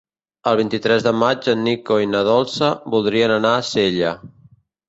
[0.51, 4.19] El vint-i-tres de maig en Nico i na Dolça voldrien anar a Sella.